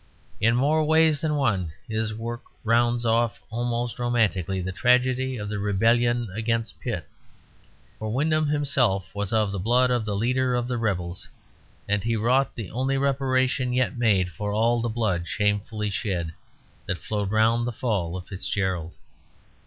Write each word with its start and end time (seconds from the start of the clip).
In 0.39 0.55
more 0.55 0.83
ways 0.83 1.21
than 1.21 1.35
one 1.35 1.73
his 1.87 2.11
work 2.11 2.41
rounds 2.63 3.05
off 3.05 3.39
almost 3.51 3.99
romantically 3.99 4.59
the 4.59 4.71
tragedy 4.71 5.37
of 5.37 5.47
the 5.47 5.59
rebellion 5.59 6.27
against 6.33 6.79
Pitt, 6.79 7.07
for 7.99 8.11
Wyndham 8.11 8.47
himself 8.47 9.13
was 9.13 9.31
of 9.31 9.51
the 9.51 9.59
blood 9.59 9.91
of 9.91 10.03
the 10.03 10.15
leader 10.15 10.55
of 10.55 10.67
the 10.67 10.79
rebels, 10.79 11.29
and 11.87 12.03
he 12.03 12.15
wrought 12.15 12.55
the 12.55 12.71
only 12.71 12.97
reparation 12.97 13.73
yet 13.73 13.95
made 13.95 14.31
for 14.31 14.51
all 14.51 14.81
the 14.81 14.89
blood, 14.89 15.27
shamefully 15.27 15.91
shed, 15.91 16.33
that 16.87 17.03
flowed 17.03 17.31
around 17.31 17.65
the 17.65 17.71
fall 17.71 18.17
of 18.17 18.25
FitzGerald. 18.25 18.93